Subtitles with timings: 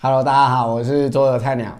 [0.00, 1.76] Hello，大家好，我是桌游菜鸟。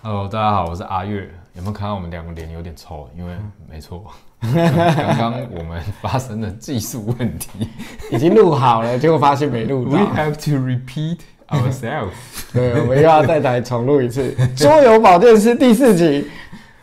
[0.00, 1.30] Hello，大家好，我是阿月。
[1.52, 3.06] 有没有看到我们两个脸有点臭？
[3.14, 3.34] 因为
[3.68, 4.02] 没错，
[4.40, 7.68] 刚刚我们发生了技术问题。
[8.10, 9.98] 已经录好了，结果发现没录 We。
[9.98, 11.18] have to repeat
[11.50, 12.12] ourselves。
[12.54, 16.30] 对，我们又要再来重录一次《桌游保健师》第四集。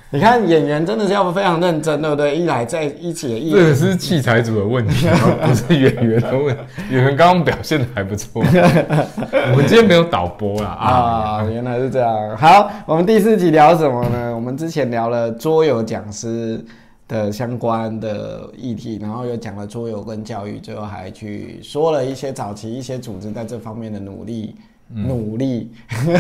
[0.12, 2.38] 你看演员真的是要非常认真，对不对？
[2.38, 5.06] 一来在一起的一这个是器材组的问题，
[5.42, 6.62] 不是演员的问题。
[6.92, 8.42] 演员刚刚表现的还不错。
[9.52, 10.90] 我们今天没有导播啦啊！
[10.90, 12.38] 啊，原来是这样。
[12.38, 14.34] 好，我们第四集聊什么呢？
[14.34, 16.64] 我们之前聊了桌游讲师
[17.10, 24.56] 的相关的议题，然后又讲了桌游跟教育，最后还去说了一些早期一些组织在这方面的努力。
[24.90, 25.74] 努力，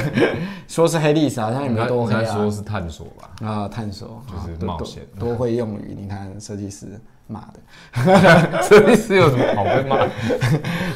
[0.68, 2.24] 说是黑历史，好像也没多黑啊。
[2.26, 3.48] 说是探索吧。
[3.48, 5.96] 啊，探索就是冒险多多会用语。
[6.00, 6.88] 你看设计师
[7.28, 8.62] 骂的。
[8.64, 9.98] 设计师有什么好被骂？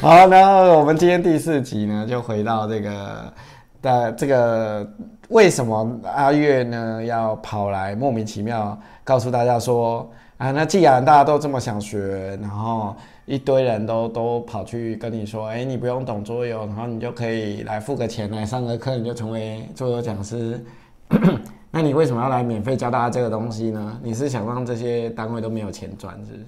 [0.00, 3.32] 好，然后我们今天第四集呢，就回到这个
[3.80, 4.86] 的这个
[5.28, 12.94] 为什么阿月呢要跑来莫名其妙告诉大家说啊，那既然大家都这么想学，然后
[13.26, 20.64] 一堆人都都跑去跟你说，哎、你不用懂桌游，然后你就可以来付个钱来上个课，你就成为桌游讲师。
[21.70, 24.00] 那你为什么要来免费教大家这个东西呢？
[24.02, 26.46] 你是想让这些单位都没有钱赚，是不是？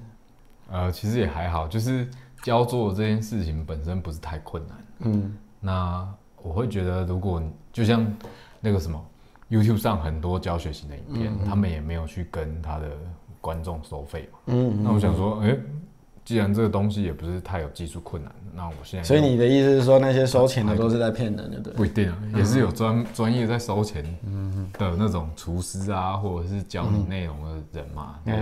[0.71, 2.07] 呃，其实也还好，就是
[2.43, 4.77] 教做这件事情本身不是太困难。
[5.01, 6.07] 嗯那
[6.43, 8.07] 我会觉得，如果就像
[8.61, 9.03] 那个什么
[9.51, 12.89] YouTube 上很多教学型的影片，他们也没有去跟他的
[13.41, 14.39] 观众收费嘛。
[14.47, 15.57] 嗯那我想说，哎、
[16.25, 21.75] 既然这个东西也不是太有技术困难，那我现在所以你的意思是说，那些收钱的都是在骗人，对不对？
[21.75, 24.03] 不一定啊，也是有专专业在收钱
[24.79, 28.19] 的那种厨师啊，或者是教你内容的人嘛。
[28.25, 28.35] 对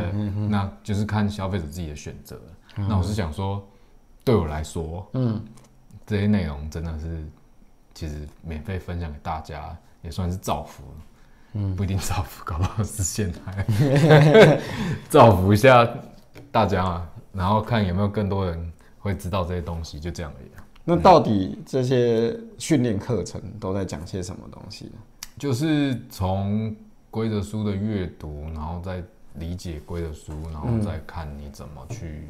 [0.48, 2.40] 那就是看消费者自己的选择。
[2.76, 3.62] 那我是想说，
[4.22, 5.42] 对我来说，嗯，
[6.06, 7.26] 这些内容真的是
[7.94, 10.84] 其实免费分享给大家，也算是造福。
[11.54, 13.66] 嗯，不一定造福，搞不好是陷害，
[15.10, 15.86] 造福一下
[16.50, 20.64] 大家嘛，然后看有没有更多人会知道这些东西，就这样而已啊。
[20.84, 24.92] 那到底这些训练课程都在讲些什么东西呢？
[25.38, 26.74] 就是从
[27.10, 29.02] 规则书的阅读，然后再
[29.34, 32.28] 理解规则书，然后再看你怎么去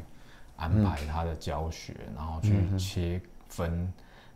[0.55, 3.91] 安排它的教学，然后去切分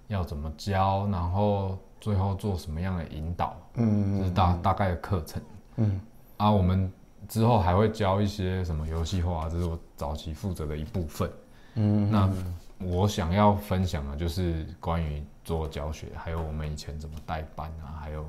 [0.08, 5.42] 要怎么教，然后最后做什么样的引导，嗯这是大大概的课程。
[5.78, 6.02] 嗯
[6.38, 6.92] 啊，我们
[7.28, 11.30] 之后还会教一些什么游戏化，这是我早期负责的一部分。
[11.76, 12.30] 嗯，那
[12.80, 18.26] 我想要分享的就是关于做教学，还有我们以前怎么带班啊，还有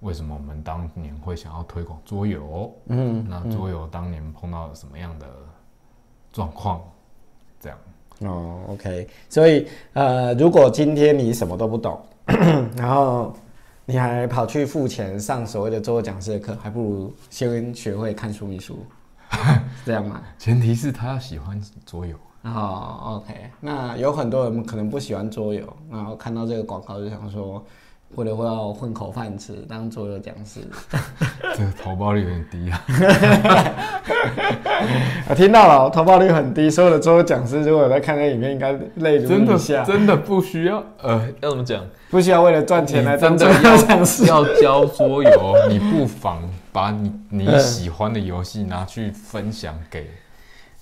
[0.00, 5.26] 为什么我们当年会想要推广桌游，嗯那桌游当年碰到了什么样的
[6.32, 6.82] 状况，
[7.60, 7.78] 这样。
[8.20, 12.00] 哦，OK，所以呃，如果今天你什么都不懂，
[12.76, 13.34] 然后
[13.84, 18.84] 你还跑去付钱上所谓的桌游讲师的课，还不如先学会看说明书，
[19.82, 20.20] 是这样吗？
[20.38, 27.64] 前提是他要喜欢桌游，哦，OK，那有很多人可能不喜欢桌游，然后看到这个广告就想说，
[28.14, 30.60] 为了我要混口饭吃，当桌游讲师。
[31.56, 32.80] 这个投报率有点低啊。
[35.28, 39.84] 我， 听到了，投报率很低，所有的桌游讲师如果有在看这影片，应该泪如真的雨下。
[39.84, 41.84] 真的不需要，呃，要怎么讲？
[42.10, 44.26] 不需要为了赚钱来当桌游讲师。
[44.26, 50.10] 要要教桌游，你不妨把你你喜欢的游戏拿去分享给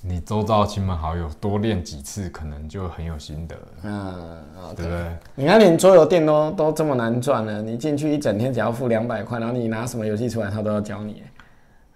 [0.03, 4.75] 你周遭的亲朋好友，多练几次，可能就很有心得了，嗯。
[4.77, 5.05] 对不对？
[5.35, 11.23] 你看，连桌游店都都这么难赚了，你进去一整天只要付两百块，然后你拿什么游戏出来，他都要教你。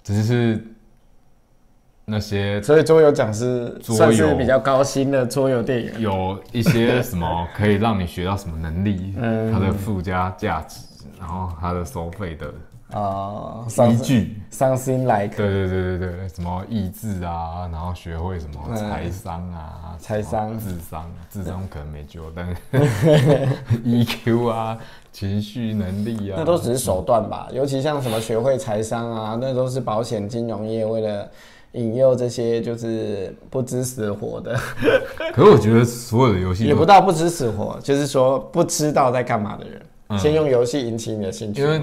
[0.03, 0.63] 只是
[2.05, 6.01] 那些所以桌游讲师算是比较高薪的桌游店员。
[6.01, 10.81] 有一些什么可以让你学到什么能力， 嗯它的附加价值，
[11.19, 12.53] 然后它的收费的
[12.95, 14.41] 哦，依伤据。
[14.51, 23.49] 伤心来客，对对对对对，什么意志啊，然后学会什么财商啊，财商智商，智商可能没救，但 是
[23.85, 24.79] EQ 啊，
[25.11, 27.49] 情绪能力啊，那都只是手段吧。
[27.53, 31.29] 尤其像什么学会财商啊，那都是保险金融业为了
[31.73, 34.57] 引诱这些就是不知死活的，
[35.35, 39.83] 可是我觉得所有的游戏，也不到不知死活，就是说不知道在干嘛的人，
[40.17, 41.61] 先用游戏引起你的兴趣。
[41.61, 41.83] 因为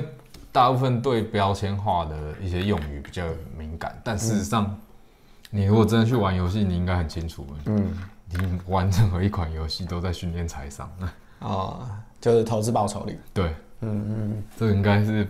[0.51, 3.23] 大部分对标签化的一些用语比较
[3.57, 4.77] 敏感，但事实上，
[5.49, 7.93] 你如果真的去玩游戏，你应该很清楚，嗯，
[8.29, 10.91] 你玩任何一款游戏都在训练财商。
[11.39, 11.87] 哦，
[12.19, 15.27] 就是投资报酬率，对，嗯嗯，这个应该是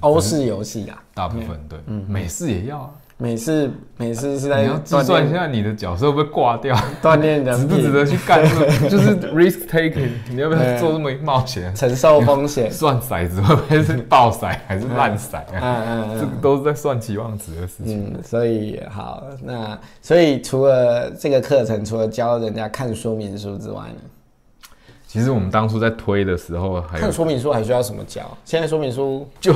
[0.00, 1.78] 欧式游戏啊，大部分对，
[2.08, 2.90] 美式也要啊。
[3.22, 11.74] 每次每次是在你要计算一下你的角色会不会挂掉，锻炼人 值不值，得去干这个， 就是 risk taking，你要不要做这么冒险？
[11.74, 12.72] 承受风险。
[12.72, 15.84] 算骰子会不会是爆骰还是烂骰嗯啊？
[15.86, 18.10] 嗯这个都是在算期望值的事情。
[18.10, 24.70] 嗯，所以好，那所以除了这个课程，除了教人家看说明书之外呢，
[25.06, 28.22] 其实我们当初在推的时候，还有看说明书还需要什么教？
[28.46, 29.54] 现在说明书就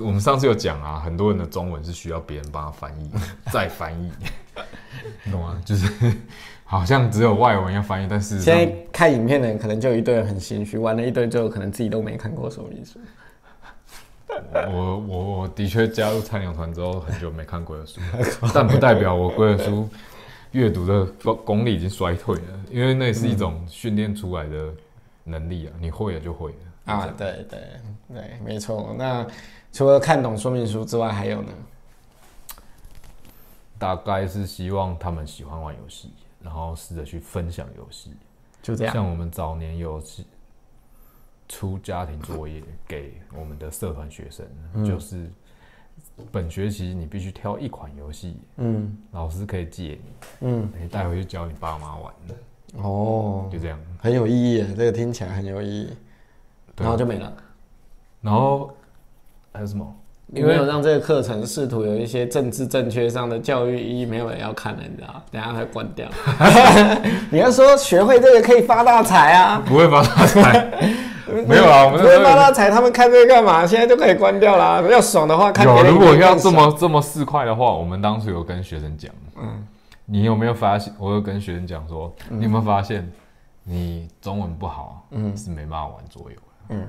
[0.00, 3.10] 我们上次有讲啊，很多人的中文是需要别人帮他翻译，
[3.52, 4.10] 再翻译，
[5.24, 5.60] 你 懂吗？
[5.64, 6.12] 就是
[6.64, 12.98] 好像只有外文要翻译，但事实上现在看影片的人可能就有一堆人很心虚，玩了一堆之后，可能自己都没看过说明书。
[14.72, 18.00] 我我我的确加入菜鸟团之后，很久没看鬼的书，
[18.54, 19.88] 但不代表我鬼的书
[20.52, 24.68] 阅读的功功力已经衰退了，因为那是一种训练出来的
[25.24, 26.56] 能力啊，你会了就会了
[26.86, 27.58] 啊，对对
[28.12, 28.94] 对，没错。
[28.96, 29.26] 那
[29.72, 31.52] 除了看懂说明书之外，还有呢？
[33.78, 36.12] 大概是希望他们喜欢玩游戏，
[36.42, 38.12] 然后试着去分享游戏。
[38.60, 38.92] 就这样。
[38.92, 40.22] 像我们早年有是
[41.48, 44.46] 出家庭作业给我们的社团学生，
[44.84, 45.30] 就是
[46.30, 52.34] 本学期你必须挑一款游戏，嗯老师可以借你，嗯，你带回去教你爸妈玩的，
[52.82, 53.80] 哦，就这样。
[53.98, 55.96] 很有意义，这个听起来很有意义。
[56.76, 57.32] 然后就没了。
[58.20, 58.74] 然后
[59.52, 59.86] 还有什么？
[60.32, 65.20] 你没有让这个课程试图有一些政治正确上的教育意义，没有人要看了，你知道？
[65.32, 66.08] 等下会关掉。
[67.30, 69.60] 你要说学会这个可以发大财啊？
[69.66, 70.70] 不会发大财？
[71.48, 73.66] 没有啊，我们不会发大财，他们看这个干嘛？
[73.66, 74.80] 现在就可以关掉啦。
[74.88, 75.90] 要爽的话，看别有。
[75.92, 79.66] 如果要这么这么四块的话，我们当初有跟学生讲，嗯
[80.06, 80.92] 你有没有发现？
[80.98, 83.08] 我有跟学生讲说，你有没有发现，
[83.64, 86.86] 你中文不好，嗯是没办法玩桌游的，嗯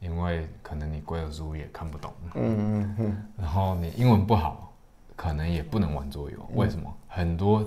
[0.00, 4.72] 因为可能你规则书也看不懂，嗯嗯嗯，然后你英文不好，
[5.14, 6.38] 可能也不能玩桌游。
[6.54, 6.92] 为什么？
[7.06, 7.64] 很多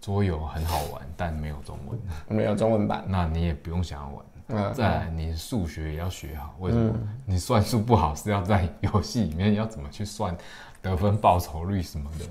[0.00, 1.98] 桌游很好玩，但没有中文，
[2.28, 3.04] 没有中文版。
[3.06, 4.24] 那你也不用想要玩。
[4.48, 6.54] 嗯，再来，你数学也要学好。
[6.60, 6.94] 为什么？
[7.24, 10.36] 你算术不好是要在游戏里面要怎么去算
[10.82, 12.24] 得分、报酬率什么的。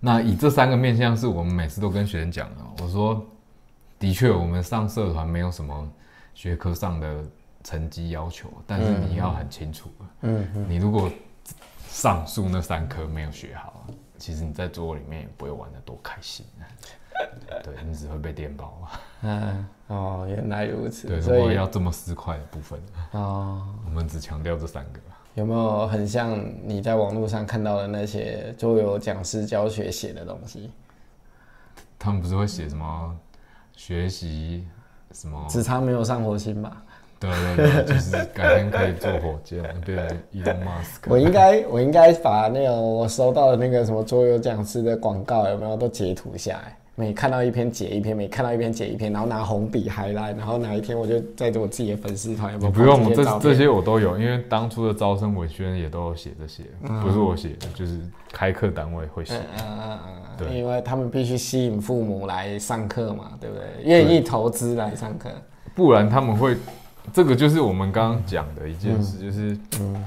[0.00, 2.56] 那以这三个面向，是我们每次都跟学生讲的。
[2.82, 3.24] 我说，
[3.98, 5.88] 的确，我们上社团没有什么
[6.32, 7.24] 学科上的
[7.66, 9.90] 成绩要求，但是你要很清楚，
[10.20, 11.10] 嗯嗯你如果
[11.88, 13.84] 上述那三科没有学好，
[14.16, 16.46] 其实你在桌游里面也不会玩的多开心。
[17.64, 18.88] 对你只会被电爆。
[19.22, 21.08] 嗯，哦，原来如此。
[21.08, 22.80] 对，所以果要这么四块的部分，
[23.12, 25.00] 哦，我们只强调这三个。
[25.34, 30.70] 有没有很像你在网络上看到的那些桌游讲师教学写的东西？
[31.98, 33.16] 他们不是会写什么
[33.74, 34.68] 学习
[35.10, 35.44] 什么？
[35.48, 36.84] 只差没有上火星吧？
[37.18, 41.08] 对对对，就是改天可以坐火箭，变成 Elon Musk。
[41.08, 46.76] 我应该我应该把那个我收到的那个什么桌游讲师的广告有没有都截图下来？
[46.98, 56.62] 每看到一篇截一篇，每看到一篇截一篇，然后拿红笔 highlight，然后哪一天我就在我自己的粉丝团有没有不用，这这些我都有，因为当初的招生文宣也都有写这些，
[57.02, 58.00] 不是我写的，就是
[58.32, 59.60] 开课单位会写嗯。
[59.60, 63.64] 嗯嗯嗯，对因为他们必须吸引父母来上课嘛，对不对？
[63.84, 65.28] 愿意投资来上课。
[65.74, 66.56] 不然他们会，
[67.12, 70.04] 这个就是我们刚刚讲的一件事，就是嗯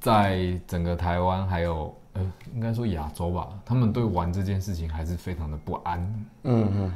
[0.00, 6.92] 在整个台湾还有呃，应该说亚洲吧，他们对玩这件事情还是非常的不安，嗯嗯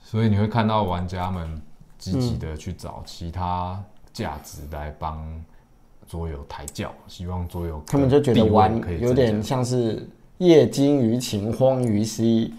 [0.00, 1.60] 所以你会看到玩家们
[1.98, 3.82] 积极的去找其他
[4.12, 5.24] 价值来帮
[6.06, 10.06] 桌游抬轿，希望桌游他们就觉得玩有点像是
[10.38, 12.52] 业精于勤，荒于嬉，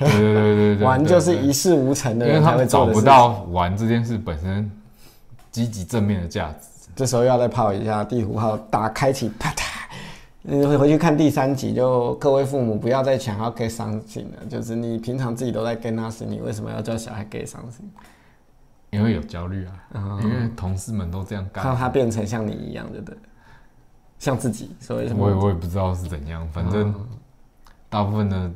[0.00, 2.86] 加对对对对对，玩就是一事无成的因为人才会他们找。
[2.86, 4.70] 不到玩这件事本身
[5.56, 6.68] 积极正面的价值。
[6.94, 9.62] 这时候要再泡一下第五号，打开启，啪嗒。
[10.42, 17.88] 你会回去看第三集，就各位父母不要再想要 get something 了，就是你平常自己都在 get nothing，你为什么要叫小孩 get something？
[18.90, 23.16] 因为有焦虑啊，因为同事们都这样 干，看他变成像你一样的，对，
[24.18, 25.24] 像自己，所以什么？
[25.24, 26.94] 我也我也不知道是怎样，反正
[27.88, 28.50] 大部分的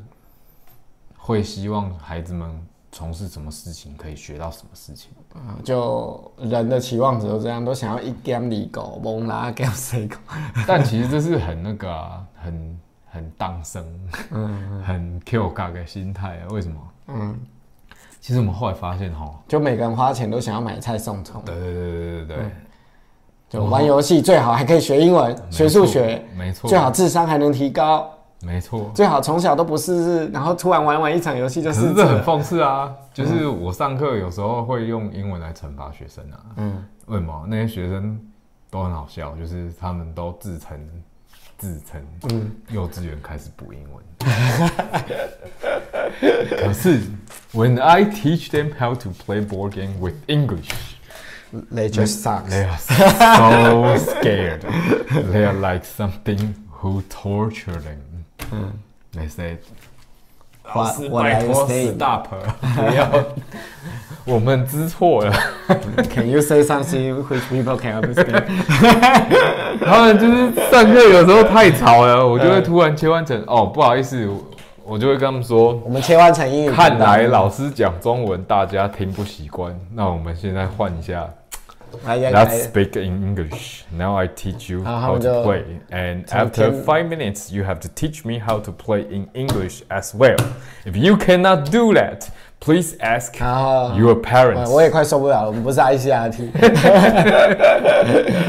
[1.17, 2.47] 会希望孩子们
[2.91, 5.11] 从事什么事情，可以学到什么事情。
[5.33, 10.17] 啊就人的期望值都这样，都想要一 game 里狗，蒙拉 game 谁狗？
[10.67, 12.79] 但其实这是很那个啊，很
[13.09, 13.85] 很荡生，
[14.31, 16.47] 嗯很 Q 嘎的心态啊。
[16.51, 16.75] 为什么？
[17.07, 17.39] 嗯，
[18.19, 22.51] 其实我们后来发现哈，就每个人花钱都想要买菜送葱，对对对对对对对，
[23.49, 28.09] 就玩游戏最好还可以学英文、学数学，没错，最好智商还能提高，
[28.43, 28.91] 没错。
[28.93, 32.21] 最好从小都不试试，然后突然玩完一场游戏就可试是这很。
[32.23, 32.91] 讽刺啊！
[33.13, 36.39] 就是我上课有时候会用英文来惩罚学生啊。
[36.57, 37.45] 嗯，为什么？
[37.47, 38.19] 那些学生
[38.69, 40.79] 都很好笑，就是他们都自称
[41.57, 44.03] 自称，嗯，幼稚园开始补英文。
[46.49, 47.01] 可是
[47.53, 50.69] ，when I teach them how to play board game with English,
[51.73, 52.45] They just suck.
[52.47, 54.61] they are so scared.
[55.31, 57.99] They are like something who torture them.
[59.13, 59.57] They say.
[60.73, 62.27] 老师拜托 saying?，stop！
[62.61, 63.09] 不要，
[64.23, 65.33] 我们知错了。
[66.13, 68.43] Can you say something which people can understand?
[69.83, 74.43] 他们就是上课有时候太吵了，我就会突然切换成哦，不好意思，我
[74.85, 76.71] 我就会跟他们说，我们切换成英语。
[76.71, 81.27] 看来老师讲中文大家听不习惯，那我们现在换一下
[82.04, 83.82] 来来，Let's 来 speak in English.
[83.90, 87.08] Now I teach you 然后他 how 们 to 就 play, and 从 after 天 five
[87.08, 90.36] minutes, you have to teach me how to play in English as well.
[90.84, 92.26] If you cannot do that,
[92.60, 94.70] please ask 然后 your 我 parents.
[94.70, 96.50] 我也快受不了了，我们不是 ICRT，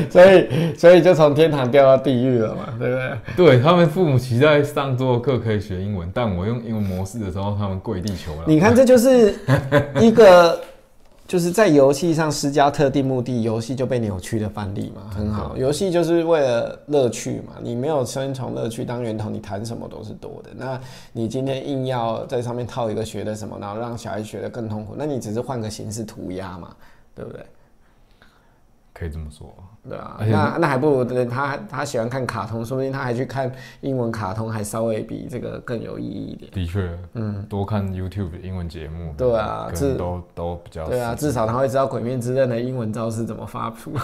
[0.10, 3.17] 所以所以就从天堂掉到地狱了嘛，对不对？
[3.36, 8.41] 对他们父母期待上桌课可以学英文，但我用英文模式的时候，他们跪地求饶。
[8.46, 9.36] 你看，这就是
[10.01, 10.60] 一个
[11.33, 15.57] 就是在游戏上施加特定目的，游戏就被扭曲的范例嘛，很好。
[15.57, 20.51] 游戏就是为了乐趣嘛，你没有先从乐趣当源头，你谈什么都是多的。
[20.55, 20.79] 那
[21.11, 26.69] 你今天硬要在上面套一个学的什么，然后让小孩学的更痛苦，那你只是换个形式涂鸦嘛，
[27.15, 27.41] 对不对？
[28.94, 29.52] 可以这么说，
[29.88, 36.50] 对啊，那那还不如等他他喜欢看卡通，说不定他还去看英文卡通，还稍微比这个更有意义一点。
[36.52, 39.68] 的确，嗯，多看 YouTube 的英文节目，对啊
[39.99, 43.92] 都都比较对啊，至少他会知道《鬼面之刃》的英文招式怎么发出。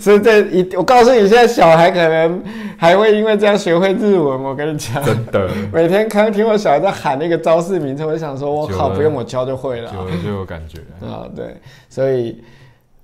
[0.00, 2.42] 所以这一，我告诉你，现在小孩可能
[2.76, 4.42] 还会因为这样学会日文。
[4.42, 9.90] 我跟你讲，真的，每天看听我小孩在喊那个招式名称，我就想说，我靠，不用我教就会了。
[9.90, 10.78] 久了就有感觉。
[11.06, 11.56] 啊，对，
[11.98, 12.40] 所以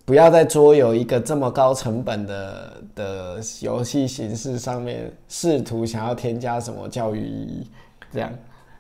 [0.04, 7.70] 不要在桌游一个这么高成本的的游戏形式上面试图想要添加什么教育意义，
[8.12, 8.32] 这样。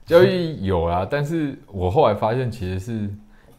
[0.06, 3.10] 教育有啊，但是我后来发现，其实是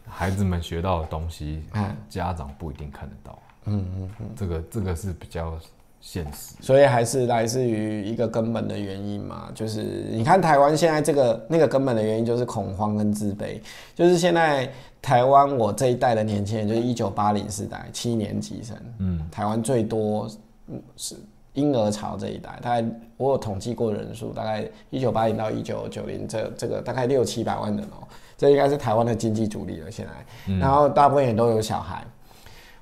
[0.08, 3.38] 孩子们学到的东西，嗯家长不一定看得到。
[3.66, 5.58] 嗯嗯嗯，这个这个是比较
[6.06, 6.54] 现实。
[6.60, 9.82] 所以还是来自于一个根本的原因嘛，就是
[10.12, 13.60] 你看台湾现在这个那个根本的原因就是恐慌跟自卑，
[13.92, 14.70] 就是现在
[15.02, 20.30] 台湾我这一代的年轻人，就是一九八零世代七年级生，嗯，台湾最多
[20.68, 21.16] 嗯是
[21.54, 28.06] 婴儿潮这一代，大概我有统计过人数，大概一九八零到一九九零这这个大概六七百万人哦、
[28.38, 32.04] 这应该是台湾的经济主力了现在，然后大部分也都有小孩。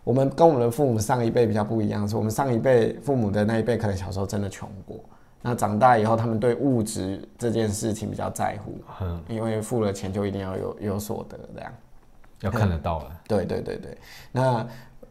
[0.04, 5.00] 我们跟我们的父母上一辈比较不一样，是我们上一辈父母的那一辈可能小时候真的穷过，
[5.42, 11.72] 那长大以后他们对物质这件事情比较在乎， 嗯，因为付了钱就一定要有有所得这样。
[12.40, 13.06] 要看得到了。
[13.26, 13.96] 对对对对，
[14.30, 14.66] 那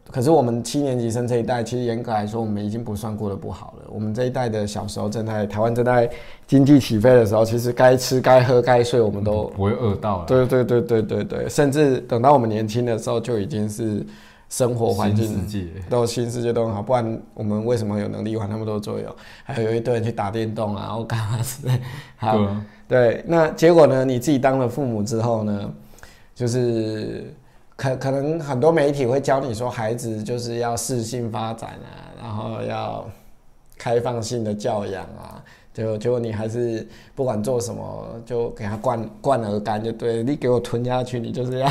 [0.08, 3.88] 可是我们七年级生这一代，其实严格来说，我们已经不算过得不好了。
[3.88, 6.08] 我们这一代的小时候正在台湾正在
[6.46, 10.26] 经济起飞的时候，其实该吃该喝该睡，我们都不会饿到了。
[10.26, 14.04] 对对对对对对，甚至等到我们年轻的时候，就已经是
[14.48, 15.46] 生活环境
[15.88, 19.16] 都新世界都很好，不然我们为什么有能力玩那么多桌游？
[19.42, 21.80] 还有一堆人去打电动啊，然后干嘛之类。
[22.16, 24.04] 好，对啊对，那结果呢？
[24.04, 25.72] 你自己当了父母之后呢，
[26.34, 27.34] 就是
[27.76, 33.08] 可可能很多媒体会教你说，孩子就是要适性发展啊，然后要
[33.78, 35.42] 开放性的教养啊。
[35.74, 41.68] 结果结果你还是不管做什么，就给他灌灌鹅肝就对了，你给我吞下去，你就是要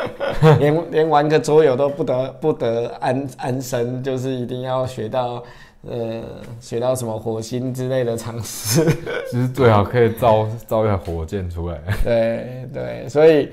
[0.60, 5.42] 连连玩个桌游都不得不得安安生，就是一定要学到
[5.88, 6.22] 呃
[6.60, 8.84] 学到什么火星之类的常识。
[9.30, 11.80] 其实最好可以造造一台火箭出来。
[12.04, 13.48] 对对，所以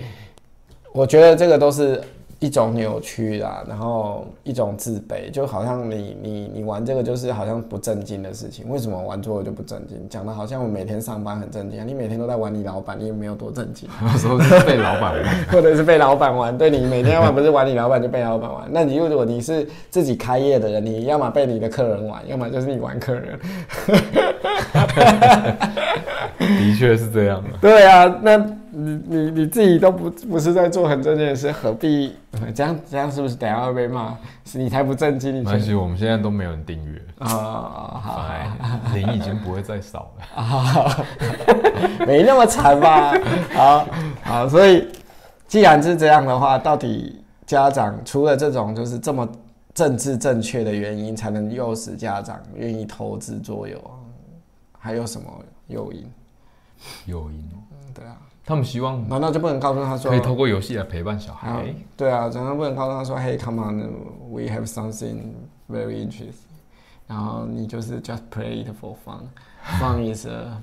[0.92, 2.02] 我觉得这个都是
[2.40, 9.98] 一种扭曲啦，然后一种自卑，就好像你你你玩这个就是好像不正经的事情，为什么玩桌游就不正经？
[10.10, 15.24] 讲的好像我每天上班很正经啊，你每天都在玩你老板，你也没有多正经，有时候是被老板玩。
[15.52, 23.40] 或者是被老板玩，对你每天要么不是玩你老板就被老板玩，那你如果你是自己开业的人，你要么被你的客人玩，要么就是你玩客人。
[26.38, 27.50] 的确是这样的。
[27.62, 28.38] 对啊，那
[28.78, 32.14] 你你你自己都不不是在做很正经的事，何必
[32.54, 32.78] 这样？
[32.90, 34.18] 这样是不是等下会被骂？
[34.44, 37.30] 是你才不正经，你没关系，我们现在都没有人订阅， 啊、
[38.04, 38.52] 好哎，
[38.94, 40.26] 零已经不会再少了。
[40.44, 41.06] 啊，
[42.06, 43.14] 没那么惨吧？
[43.54, 43.88] 好
[44.24, 44.88] 好，所以
[45.48, 49.28] 既然是这样的话，到底家长除了这种就是这么
[49.74, 53.80] 政治正确的原因，才能诱使家长愿意投资桌游，
[54.78, 55.28] 还有什么
[55.68, 56.06] 诱因？
[57.06, 61.76] 诱因，嗯对啊，他们希望难道就不能告诉他说可以透过游戏来陪伴小啊孩。
[61.98, 63.80] 对啊，常常不能告诉他说，Hey, come on,
[64.30, 65.34] we have something
[65.68, 66.34] very interesting.
[67.08, 69.22] 然后你就是 just play it for fun。
[69.80, 70.62] Fun is a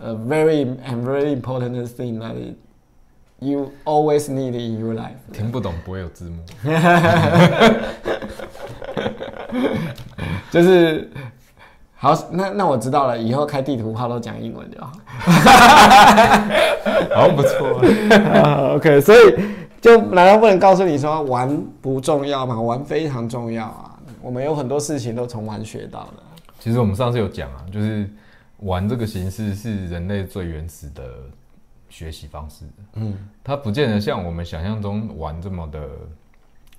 [0.00, 2.34] a very and very important thing that
[3.40, 5.16] you always need in your life。
[5.32, 6.42] 听不懂不会有字幕。
[10.50, 11.10] 就是
[12.00, 14.92] 好，那那我知道了，以后开地图炮都讲英文就好。
[17.14, 17.80] 好不错、
[18.32, 19.34] 啊 OK，所以
[19.80, 22.60] 就难道不能告诉你说玩不重要吗？
[22.60, 23.98] 玩非常重要啊！
[24.22, 26.22] 我们有很多事情都从玩学到的。
[26.60, 28.08] 其实我们上次有讲啊，就是
[28.58, 31.02] 玩这个形式是人类最原始的
[31.88, 32.64] 学习方式。
[32.94, 35.80] 嗯，它不见得像我们想象中玩这么的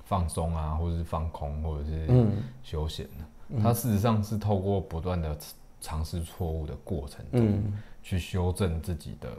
[0.06, 2.32] 放松啊，或者是放空，或者是嗯
[2.64, 3.26] 休闲的。
[3.62, 5.36] 它事实上是透过不断的
[5.82, 9.30] 尝试错误的过程中，嗯去修正自己的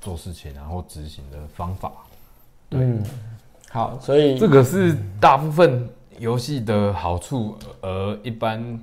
[0.00, 1.92] 做事情然后执行的方法。
[2.70, 3.02] 嗯，
[3.70, 8.80] 好，所以这个是大部分游戏的好处，而一般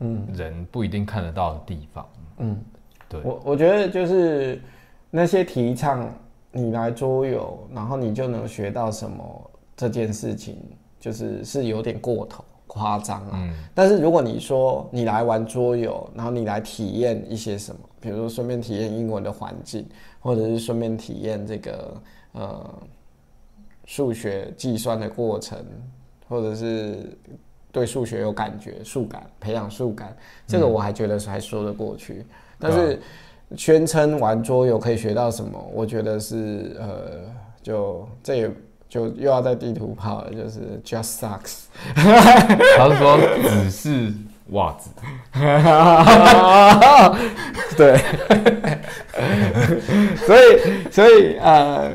[0.00, 2.08] 嗯人不一定看得到的地方。
[2.38, 2.64] 嗯，
[3.08, 4.60] 对，我我觉得就是
[5.10, 6.12] 那些提倡
[6.52, 10.56] 你来桌游，然后你就能学到什么这件事情，
[10.98, 13.30] 就是是有点过头夸张啊。
[13.34, 19.84] 嗯但是如果你说你来玩桌游，然后你来体验一些什么，比如说顺便体验英文的环境，
[20.20, 22.00] 或者是顺便体验这个
[22.32, 22.74] 呃
[23.86, 25.58] 数学计算的过程，
[26.28, 27.16] 或者是
[27.72, 32.24] 对数学有感觉、数感培养数感，这个我还觉得是还说得过去。
[32.58, 33.00] 但是
[33.56, 37.20] 宣称玩桌游可以学到什么，我觉得是呃，
[37.62, 38.50] 就这也
[38.88, 41.64] 就又要在地图炮了，就是 just sucks。
[41.94, 44.12] 他是说只是
[44.52, 44.88] 袜子，
[47.76, 47.98] 对，
[50.26, 50.40] 所以
[50.90, 51.92] 所以呃，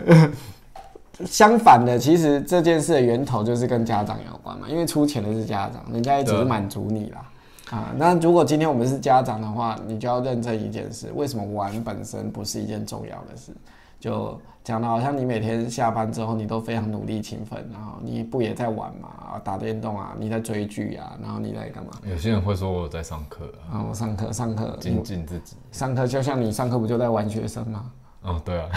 [1.25, 7.25] 相反的，其实这件事的源头就是跟家长有关嘛，因为出钱的是家长，人家也只是满足你啦。
[7.71, 13.51] 啊，那如果今天我们是家长的话，你就要认真一件事：为什么玩本身不是一件重要的事？
[14.03, 19.07] 就讲的好像你每天下班之后，你都非常努力勤奋，然后你不也在玩嘛？
[19.07, 21.91] 啊，打电动啊，你在追剧啊，然后你在干嘛？
[22.05, 25.55] 有些人会说我有在上课啊，啊，我上课上课，精进自己。
[25.71, 27.91] 上课就像你上课不就在玩学生吗？
[28.23, 28.69] 哦，对啊，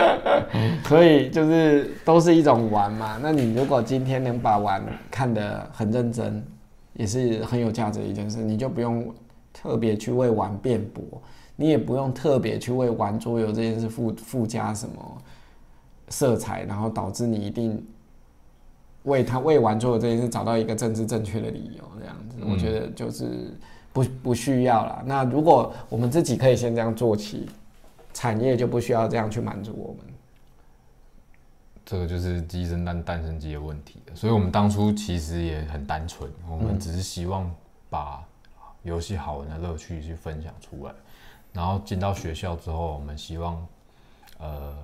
[0.88, 3.18] 所以就是都是一种玩嘛。
[3.20, 6.42] 那你如果今天能把玩看得很认真，
[6.94, 9.14] 也是很有价值的一件事，你就不用
[9.52, 11.04] 特别去为玩辩驳，
[11.56, 15.22] 你也不用特别去为玩桌游这件事附附加什么
[16.08, 17.84] 色彩，然后导致你一定
[19.04, 23.52] 为他为玩桌游这件事找到一个政治正确的理由，这样子，我觉得就是
[23.92, 25.02] 不不需要啦。
[25.06, 27.48] 那如果我们自己可以先这样做起，
[28.12, 30.12] 产业就不需要这样去满足我们。
[31.84, 37.48] 这个就是鸡生蛋，蛋生鸡的问题所以我们当初其实也很单纯，我们只是希望
[37.88, 38.22] 把
[38.82, 40.92] 游戏好玩的乐趣去分享出来。
[41.56, 43.66] 然后进到学校之后，我们希望
[44.38, 44.76] 呃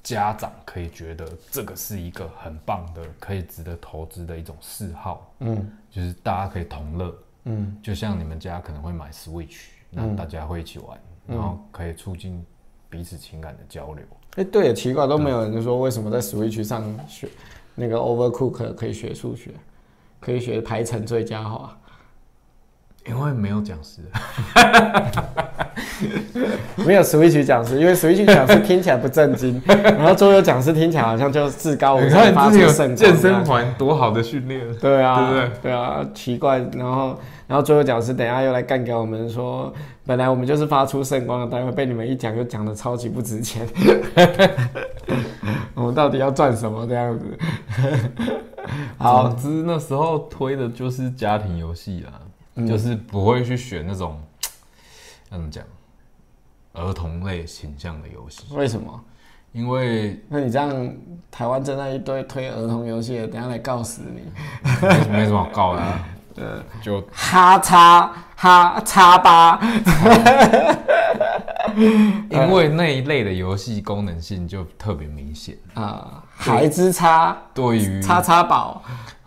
[0.00, 7.12] 家长可以觉得这个是一个很棒的、可以值得投资的一种嗜好，嗯就是大家可以同乐。
[7.44, 12.46] 嗯就像你们家可能会买 Switch，那大家会一起玩，然后可以促进
[12.88, 14.04] 彼此情感的交流。
[14.36, 17.28] 哎、对也奇怪，都没有人就说为什么在 Switch 上学
[17.74, 19.50] 那个 Overcook 可以学数学，
[20.20, 21.76] 可以学排程最佳化。
[23.06, 24.00] 因为没有讲师，
[26.86, 35.50] 没有 Switch 讲师，因为 Switch 讲师听起来不正经， 然后桌游讲师听起来好像就至高无你上，发出圣光健身环多好的训练，对啊，对不对？
[35.62, 39.72] 对啊，奇怪，然后然后桌游讲师等一下又来干给我们说，
[40.06, 43.66] 本来我们就是发出圣光的单位，被你们一讲就讲的超级不值钱，
[45.74, 47.24] 我们到底要赚什么这样子？
[48.96, 52.12] 好，总之那时候推的就是家庭游戏啦，
[52.68, 54.20] 就是不会去选那种
[55.30, 55.64] 要 怎么讲
[56.74, 59.00] 儿童类形象的游戏，为什么？
[59.52, 60.94] 因为那你这样，
[61.30, 64.22] 台湾正在一堆推儿童游戏的，等下来告死你！
[64.80, 66.00] 没没什么好告的、 啊，
[66.82, 69.60] 就哈叉哈叉八，
[72.30, 78.82] 因为那一类的游戏功能性就特别明显，啊，孩之叉对于叉叉宝，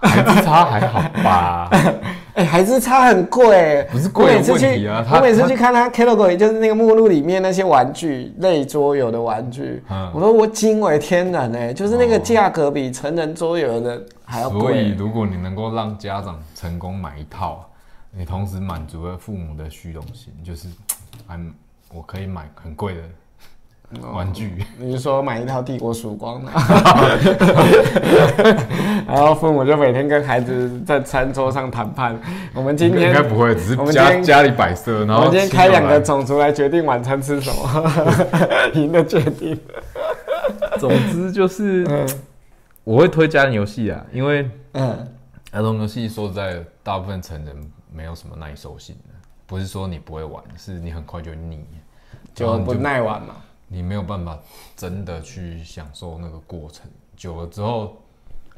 [0.06, 1.70] 孩子差还好吧？
[2.36, 14.96] 哎、孩之差很贵，不是贵的我每次问题去，我每次去看他 category，就是那个目录里面那些玩具类桌游的玩具，嗯我说我惊为天人哎，就是那个价格比成人桌游的还要贵所以，贵。
[14.98, 17.66] 如果你能够让家长成功买一套，
[18.12, 20.68] 你同时满足了父母的虚荣心，就是，
[21.30, 21.54] 嗯，
[21.94, 23.02] 我可以买很贵的
[24.14, 24.66] 玩具。
[24.78, 26.52] 你是说买一套帝国曙光的？
[29.08, 32.20] 然后父母就每天跟孩子在餐桌上谈判。
[32.54, 37.92] 我们今天应该不会，只是我们家家里摆设，然后我们今天开两个种族来决定晚餐吃什么，
[38.74, 39.58] 赢的决定。
[40.80, 42.08] 总之就是嗯
[42.84, 45.08] 我会推家庭游戏啊，因为嗯
[45.52, 47.56] 儿童游戏说实在，大部分成人
[47.94, 49.14] 没有什么耐受性的，
[49.48, 51.66] 不是说你不会玩，是你很快就腻，
[52.34, 53.36] 就不耐玩嘛。
[53.68, 54.40] 你没有办法
[54.76, 57.98] 真的去享受那个过程，久了之后，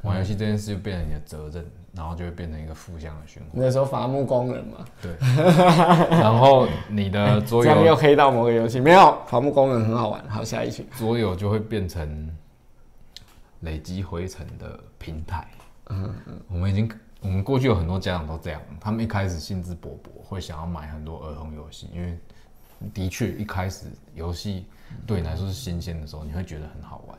[0.04, 3.52] 玩游戏这件事就变成你的责任，然后就会变成一个负向的循环。
[3.54, 5.16] 那时候伐木工人嘛，对，
[6.12, 10.30] 然后你的桌 这样又游黑到某个游戏没有伐木工人很好玩。
[10.30, 10.86] 好，下一题。
[10.98, 12.30] 桌游就会变成
[13.62, 15.48] 累积灰尘的平台。
[15.90, 16.92] 嗯嗯，我们已经，
[17.22, 22.18] 我们过去有很多家长都这样，他们一开始兴致勃勃，会想要买很多儿童游戏，因为
[22.94, 24.66] 的确一开始游戏
[25.06, 27.18] 对你来说是新鲜的时候，你会觉得很好玩。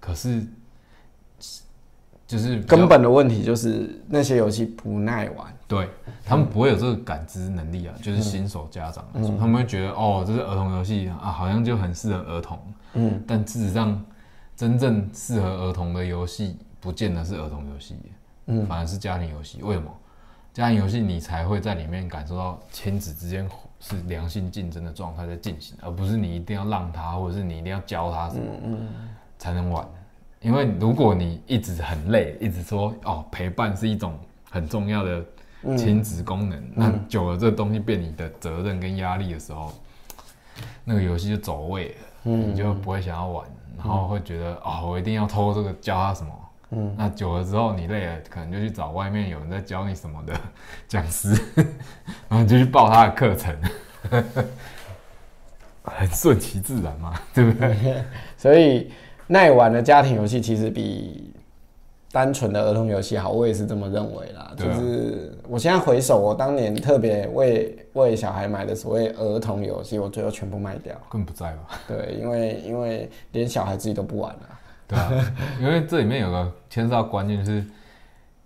[0.00, 0.44] 可是，
[2.26, 5.52] 就是根本的问题就是那些游戏不耐玩。
[5.68, 5.88] 对
[6.24, 12.58] 他们不会有这个感知能力啊，就是新手家长来说，他们会觉得哦，这是儿童游戏啊，好像就很适合儿童。
[12.94, 14.04] 嗯，但事实上，
[14.54, 17.96] 真正适合儿童的游戏，不见得是儿童游戏，
[18.46, 19.62] 嗯，反而是家庭游戏。
[19.62, 19.90] 为什么？
[20.52, 23.48] 家庭游戏你才会在里面感受到亲子之间
[23.82, 28.78] 是良性竞争的状态在进行，而不是你一定要让他，或者是你一定要教他什么，
[29.38, 29.84] 才能玩。
[30.40, 34.16] 因为如果你一直很累，一直说哦陪伴是一种
[34.48, 35.24] 很重要的
[35.76, 39.72] 亲子功能，那久了这个东西变你的责任跟压力的时候，
[40.84, 43.44] 那个游戏就走位了，你就不会想要玩，
[43.76, 46.32] 然后会觉得哦我一定要偷这个教他什么。
[46.74, 50.32] 嗯，那久了之后你累了，可能就去找外面有人在教你什么的
[50.88, 51.38] 讲师，
[52.28, 53.54] 然后就去报他的课程，
[55.84, 58.02] 很顺其自然嘛，对不对？
[58.38, 58.90] 所以
[59.26, 61.34] 耐玩的家庭游戏其实比
[62.10, 64.52] 单纯的儿童游戏好，我也是这么认为啦。
[64.56, 70.94] 就是我现在回首，我当年特别为为小孩买的所谓儿童游戏，我最后全部卖掉。
[71.08, 71.78] 更不在吧？
[71.86, 74.48] 对，因为因为连小孩自己都不玩了。
[74.92, 77.64] 对啊，因为这里面有个牵涉到关键，就是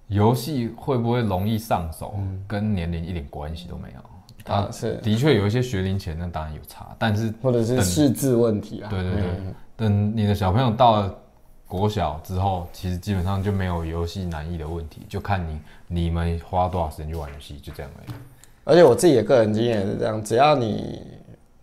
[0.08, 2.14] 游戏会不会容易上手，
[2.46, 4.54] 跟年龄一点关系都没有。
[4.54, 8.88] 啊，是，的确有一些学龄前，那当然有差，但是或者是识字问题啊。
[8.88, 11.14] 对对对嗯等你的小朋友到了
[11.66, 18.16] 国小之后，其实基本上就没有游戏难易的问题，就看你你们花多少时间去玩游戏，就这样而已。
[18.64, 21.02] 而且我自己的个人经验也是这样，只要你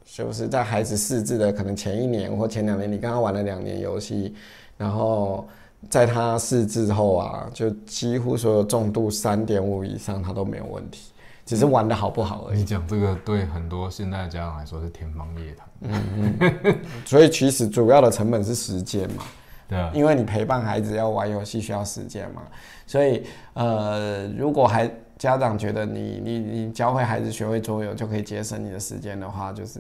[0.06, 4.36] 就是在孩子识字的可能前一年或前两年，你跟他玩了两年游戏，
[4.78, 5.48] 然后
[5.90, 11.12] 在他试之后啊，就几乎所有重度三点五以上他都没有问题，
[11.46, 12.60] 只是玩的好不好而已。
[12.60, 19.24] 你讲这个对很多现在的家长来说是天方夜谭，嗯所以其实主要的成本是时间嘛，
[19.68, 22.42] 对啊，因为你陪伴孩子要玩游戏需要时间嘛，
[22.88, 29.80] 所以呃，如果还家长觉得你你你教会孩子学会桌游就可以节省你的时间的话，就是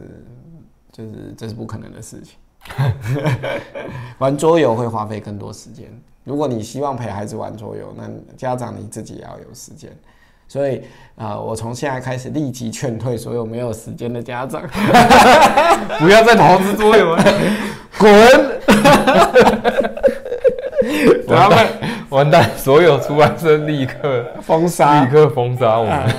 [0.91, 2.37] 就是这是不可能的事情。
[4.19, 5.85] 玩桌游会花费更多时间。
[6.23, 8.03] 如果你希望陪孩子玩桌游，那
[8.37, 9.91] 家长你自己也要有时间。
[10.47, 10.77] 所以
[11.15, 14.61] 啊、呃我从现在开始立即劝退所有没有时间的家长，
[15.99, 17.23] 不要再投资桌游了，
[17.97, 18.09] 滚！
[21.27, 21.67] 完蛋，
[22.09, 25.09] 完蛋，所有出版社立刻封杀立。
[25.09, 26.13] 刻封杀我们。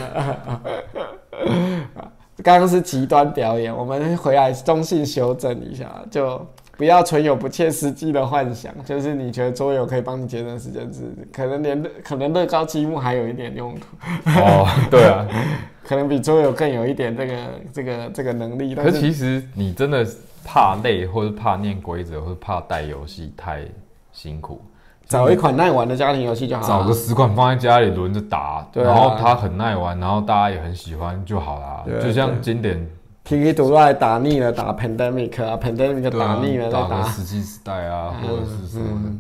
[2.43, 6.45] 刚刚是极端表演，我们回来中性修正一下，就
[6.77, 8.75] 不要存有不切实际的幻想。
[8.85, 13.87] 就是你觉得桌游可以帮你节省时间，是可能连可能乐高积木还有一点用途，
[14.31, 15.27] 哦，对啊，
[15.85, 17.37] 可能比桌游更有一点这个
[17.73, 18.75] 这个这个能力。
[18.75, 20.05] 但是其实你真的
[20.45, 23.63] 怕累，或者怕念规则，或者怕带游戏太
[24.13, 24.61] 辛苦，
[25.15, 26.69] 找一款耐玩的家庭游戏就好了。
[26.69, 31.83] 找个十款放在家里轮着打，对啊然后它很耐玩，然后大家也很喜欢就好啦。
[31.85, 32.87] 对啊就像经典，
[33.23, 39.11] 体力读来打腻了，打 Pandemic 啊，Pandemic 对啊打腻了再打个打，石器时代啊，或者是什么的。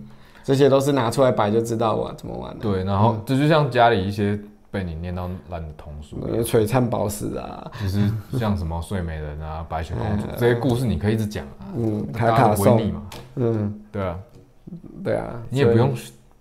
[0.42, 2.60] 这些都是拿出来摆就知道玩怎么玩的。
[2.60, 4.38] 对，然后这就像家里一些
[4.70, 13.02] 被你念到烂的童书，有璀璨宝石啊，就是像什么睡美人啊、白雪公主这些故事，你可以一直讲啊，嗯，卡大家卡颂，都不会腻嘛。
[13.36, 14.18] 嗯，对啊，
[15.02, 15.94] 对啊，你也不用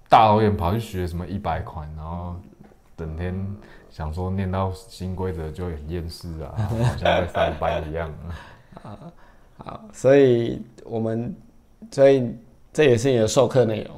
[0.09, 2.35] 大老远跑去学什么一百款，然后
[2.95, 3.33] 整天
[3.89, 8.13] 想说念到新规则就很厌世啊， 好像在上班一样
[8.83, 8.99] 啊。
[9.57, 11.35] 好，所以我们
[11.91, 12.31] 所以
[12.71, 13.95] 这也是你的授课内容。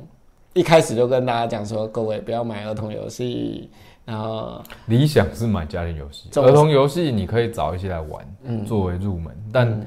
[0.53, 3.69] 一开始就跟大家讲说，各位不要买儿童游戏，
[4.05, 9.35] 然后理想是买家庭游戏，儿童游戏你可以找一些来玩，嗯作为入门。
[9.51, 9.85] 但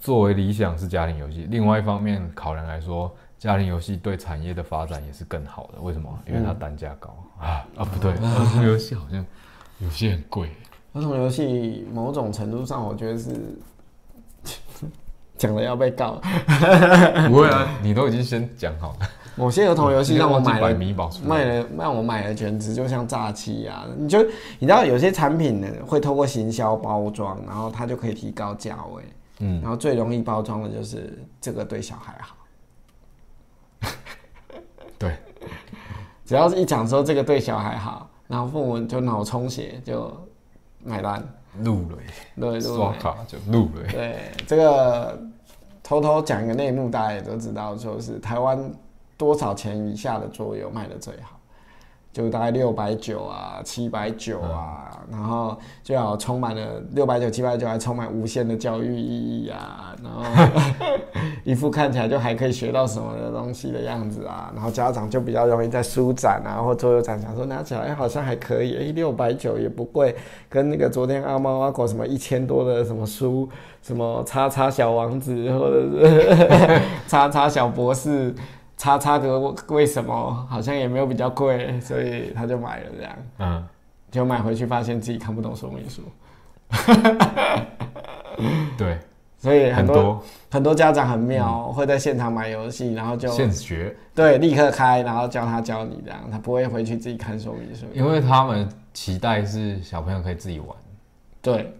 [0.00, 5.80] 作为理想是家庭游戏，另外一方面考量来说，家庭游戏对产业的发展也是更好的。
[5.80, 6.08] 为什么？
[6.28, 7.08] 因为它单价高、
[7.40, 9.26] 啊啊，不对，儿童游戏好像
[9.80, 10.48] 有些很贵。
[10.92, 13.58] 儿童游戏某种程度上，我觉得是
[15.36, 16.20] 讲了要被告。
[17.28, 19.08] 不会啊，你都已经先讲好了。
[19.34, 23.84] 某些儿童游戏让我买了米宝卖了，让我买了，简直就像诈欺啊！
[23.98, 24.22] 你就
[24.60, 29.02] 你知道有些产品呢会透过行销包装，然后它就可以提高价位，
[29.40, 32.36] 嗯，然后最容易包装的就是这个对小孩好。
[34.98, 35.16] 对，
[36.32, 40.10] 只要是一讲说这个对小孩好，然后父母就脑充血就
[40.82, 41.22] 买单。
[41.58, 41.98] 怒了，
[42.40, 43.82] 对对刷卡就录了。
[43.92, 45.20] 对，这个
[45.82, 48.58] 偷偷讲一个内幕，大家也都知道，就是台湾
[49.18, 51.38] 多少钱以下的桌游卖的最好，
[52.12, 60.22] 就大概六百九啊、七百九啊，然后最好充满了六百九、七百九，还充满无限的教育意义啊，然后
[61.42, 70.14] 一副看起来就还可以学到什么的东西的样子啊，然后家长就比较容易在书展啊或桌游展想说拿起来哎好像还可以，哎六百九也不贵，
[70.50, 73.48] 跟那个昨天阿猫阿狗什么一千多的什么书，
[73.80, 78.34] 什么叉叉小王子或者是 叉叉小博士。
[78.82, 83.64] 叉叉的为什么好像也没有比较贵，所以他就买了这样，嗯，
[84.10, 86.02] 就买回去发现自己看不懂说明书，
[88.76, 88.98] 对，
[89.38, 90.22] 所以很多很多。
[90.50, 97.86] 很多家长很妙，会在现场买游戏，然后就现学，对立刻开，然后教他教你这样，他不会回去自己看说明书。
[97.94, 100.76] 因为他们期待是小朋友可以自己玩。
[101.40, 101.72] 对，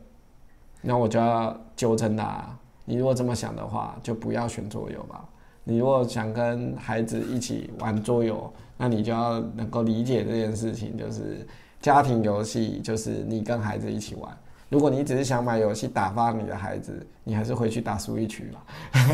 [0.81, 2.45] 那我就要纠正他，
[2.85, 5.25] 你如果这么想的话，就不要选桌游吧。
[5.65, 11.47] 你如果想跟孩子一起玩桌游，那你就要能够理解这件事情，就是
[11.81, 14.31] 家庭游戏就是你跟孩子一起玩。
[14.69, 18.65] 如果你只是想买游戏打发你的孩子，你还是回去打 Switch 吧。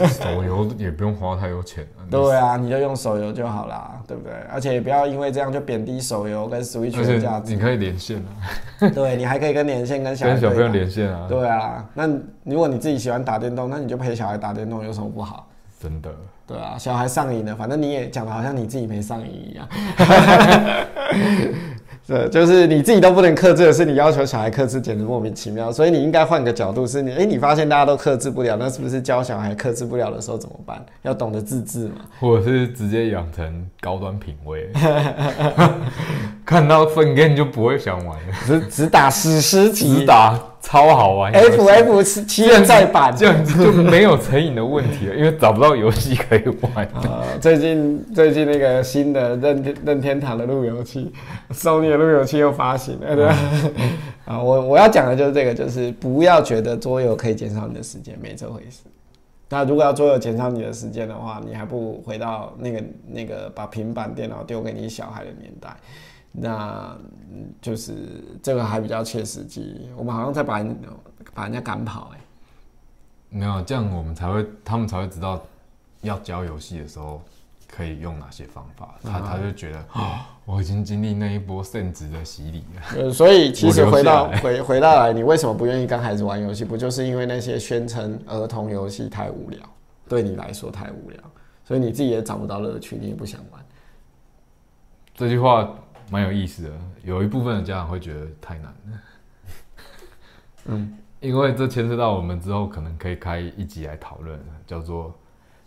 [0.06, 2.06] 手游也不用花太多钱啊。
[2.08, 4.32] 对啊，你就用手游就好啦，对不对？
[4.52, 7.52] 而且也不要因为这样就贬低手游跟 Switch 的价值。
[7.52, 12.06] 你可以连线啊，对你还可以跟连线跟小孩跟小朋友连线啊，对啊，那
[12.44, 15.48] 如果你自己喜欢打电动，那你就陪小孩打电动，有什么不好？
[15.80, 16.10] 真的。
[16.46, 19.68] 对啊，小孩上瘾了，反正你也讲的好像你自己没上瘾一样。
[22.06, 25.70] 对，就是你自己都不能克制的是，你要求小孩克制，简直莫名其妙。
[25.70, 30.82] 所以你应该换个角度，是你，哎、你发现大家都克制不了，那是不是教小孩克制不了的时候怎么办？
[31.02, 31.96] 要懂得自制嘛。
[32.18, 34.70] 或者是直接养成高端品味，
[36.46, 43.14] 看到分 game 就不会想玩了，只只打史诗只级打超好玩，F F 是七人再版。
[43.16, 46.84] 这样子就没有成瘾的问题了，因为找不到游戏可以玩。
[46.94, 51.12] 啊，最近最近那个新的任天任天堂的路由器
[51.52, 53.36] ，Sony 的路由器又发行了，对吧？
[54.26, 58.82] 啊，我我要讲的就是这个，就是不要觉得桌游可以减少你的时间，没这回事。
[59.50, 65.74] 那如果要桌游减少你的时间的话，你还不如回到那个那个把平板电脑丢给你小孩的年代，
[66.32, 66.96] 那
[67.30, 69.88] 嗯就是这个还比较切实际。
[69.96, 70.76] 我们好像在把人
[71.34, 72.20] 把人家赶跑、哎，
[73.30, 75.42] 没有这样，我们才会，他们才会知道
[76.00, 77.20] 要教游戏的时候
[77.70, 78.94] 可以用哪些方法。
[79.02, 82.82] 他他就觉得，啊，我已经经历那一波圣职的洗礼了。
[82.96, 86.64] 呃，所以其实回到回回到来，你为什么不愿意跟孩子玩游戏？
[86.64, 89.60] 不就是因为那些宣称儿童游戏太无聊，
[90.08, 91.20] 对你来说太无聊，
[91.64, 93.62] 所以你自己也找不到乐趣，你也不想玩。
[95.14, 95.76] 这句话
[96.10, 96.70] 蛮有意思的，
[97.02, 99.00] 有一部分的家长会觉得太难了。
[100.66, 105.14] 嗯，因为这牵涉到我们之后可能可以开一集来讨论，叫做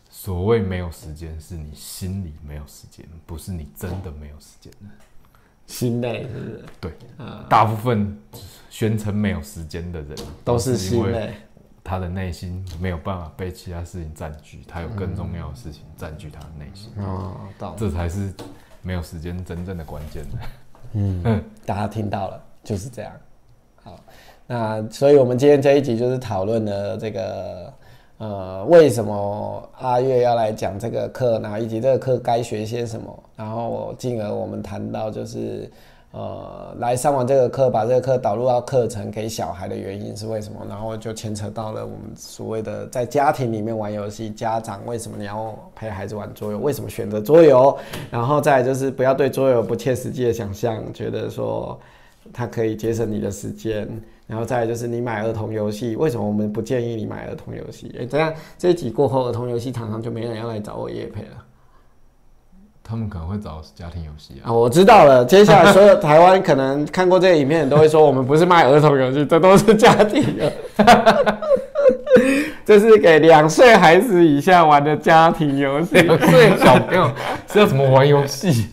[0.09, 4.71] 所谓没有时间，是你心里没有时间，不是你真的没有时间。
[5.67, 6.65] 心累是不是？
[6.81, 8.17] 对，呃，大部分
[8.69, 11.33] 宣称没有时间的人，都是因为心累。
[11.83, 17.73] 他的内心没有办法被其他事情占据，他有更重要的事情占据他的内心，哦，懂。
[17.75, 18.31] 这才是
[18.81, 20.23] 没有时间真正的关键。
[20.93, 23.11] 嗯，大家听到了，就是这样。
[23.83, 23.99] 好，
[24.45, 27.73] 那所以我们今天这一集就是讨论了这个，
[28.17, 35.71] 呃，为什么阿月要来讲这个课，然后以及这个课该学些什么，然后进而我们谈到就是，
[36.11, 47.77] 呃，来上完这个课，把这个课导入到课程给小孩的原因是为什么，然后就牵扯到了我们所谓的在家庭里面玩游戏，家长为什么你要陪孩子玩桌游，为什么选择桌游，
[48.11, 51.79] 然后再就是不要对桌游不切实际的想象，觉得说
[52.33, 53.87] 它可以节省你的时间，
[54.27, 57.95] 然后再就是你买儿童游戏，为什么我们不建议你买儿童游戏？
[57.97, 61.45] 哎、这样这一集过后，儿童游戏厂商就没人要来找我叶配了。
[62.91, 65.23] 他们可能会找家庭游戏啊，我知道了。
[65.23, 70.51] 接下来所有台湾可能看过这个影片都会说，我们不是卖儿童游戏，这都是家庭的。
[72.65, 77.11] 这是给两岁孩子以下玩的家庭游戏，两岁小朋友
[77.51, 78.67] 是要怎么玩游戏？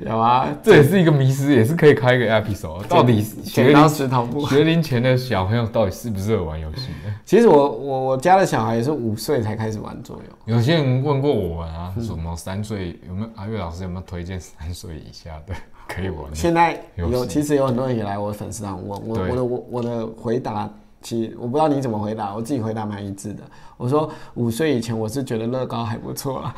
[0.00, 2.82] 有啊，这也是一个迷思，也是可以开一个 episode。
[2.88, 4.46] 到底学龄石头布。
[4.46, 7.14] 学龄前的小朋友到底适不适合玩游戏呢？
[7.24, 13.28] 其实我我我家的小孩也是五岁才开始玩桌游，有些人问过我们啊，什么三岁有没有？
[13.36, 15.54] 阿月老师有没有推荐三岁以下的
[15.88, 16.34] 可以玩的？
[16.34, 20.68] 现在有其实有很多人也来我的粉丝团问我，我的我我的回答，
[21.02, 23.42] 其实我不知道你怎么回答，我自己回答蛮一致的。
[23.76, 26.54] 我说五岁以前我是觉得乐高还不错啦，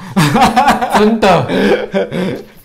[0.99, 1.47] 真的，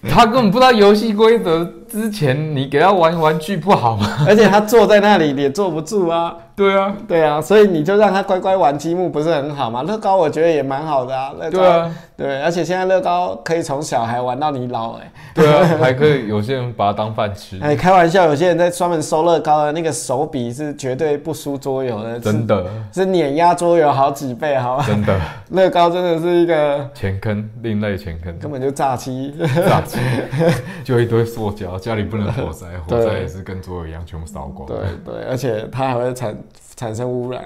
[0.10, 4.26] 他根本不知道游戏规则，之前你给他玩玩具不好吗？
[4.28, 6.36] 而且他坐在那里也坐不住啊。
[6.58, 9.84] 对啊，对啊，所以你就让他乖乖玩积木，不是很好吗？
[9.84, 11.32] 乐高我觉得也蛮好的啊。
[11.38, 24.84] 乐高对啊，对，而且现在乐高可以从小孩玩到你老、欸，对啊， 还可以有些人把它当饭吃，哎，开玩笑，有些人在专门收乐高的那个手笔是绝对不输桌游的，真的是是碾压桌游好几倍，好吧？
[24.88, 25.16] 真的
[25.52, 29.32] 乐高真的是一个钱坑，另类钱坑，根本就诈欺。
[29.68, 30.00] 炸鸡，
[30.84, 34.68] 就一堆塑胶，家里不能火灾，火灾也是跟桌游一样全部烧光。
[34.68, 36.36] 对对，而且它还会产
[36.78, 37.44] 产生污染。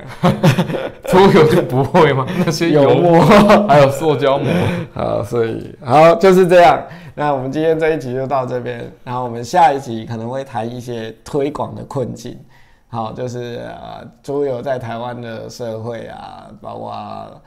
[1.10, 2.26] 猪油就不会吗？
[2.46, 3.20] 那些油油墨
[3.68, 4.48] 还有塑胶膜，
[4.94, 6.80] 好，所以好就是这样。
[7.16, 12.40] 那我们今天这一集就到这边，然后我们下一集可能会谈一些推广的困境。
[12.88, 17.42] 好，就是呃，猪油在台湾的社会啊，包括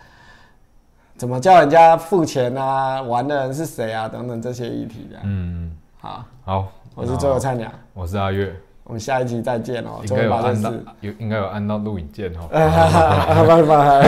[1.16, 5.18] 怎么叫人家付钱啊，玩的人是谁啊，等等这些议题的。
[5.22, 5.70] 嗯，
[6.00, 10.00] 好，好，我是桌游菜鸟，我是阿月，我们下一集再见哦。
[10.06, 12.48] 应该有按到，有应该有按到录影键哦。
[12.50, 14.00] 拜 拜。